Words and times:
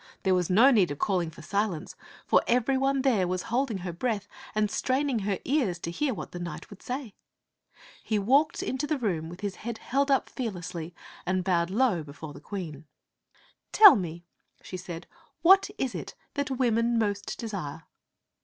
There 0.23 0.33
was 0.33 0.49
no 0.49 0.71
need 0.71 0.89
of 0.89 0.97
calling 0.97 1.29
for 1.29 1.43
silence, 1.43 1.95
for 2.25 2.41
every 2.47 2.75
one 2.75 3.03
there 3.03 3.27
was 3.27 3.43
holding 3.53 3.77
her 3.85 3.93
breath 3.93 4.27
and 4.55 4.71
straining 4.71 5.19
her 5.19 5.37
ears 5.45 5.77
to 5.77 5.91
hear 5.91 6.11
what 6.11 6.31
the 6.31 6.39
knight 6.39 6.71
would 6.71 6.81
say. 6.81 7.13
He 8.01 8.17
walked 8.17 8.63
into 8.63 8.87
the 8.87 8.97
room 8.97 9.29
with 9.29 9.41
his 9.41 9.57
head 9.57 9.77
held 9.77 10.09
up 10.09 10.27
fear 10.27 10.49
lessly, 10.49 10.93
and 11.23 11.43
bowed 11.43 11.69
low 11.69 12.01
before 12.01 12.33
the 12.33 12.41
Queen." 12.41 12.85
Tell 13.73 13.95
me," 13.95 14.25
she 14.63 14.75
said," 14.75 15.05
what 15.43 15.69
it 15.77 15.93
is 15.95 16.15
that 16.33 16.49
women 16.49 16.97
most 16.97 17.37
desire." 17.37 17.83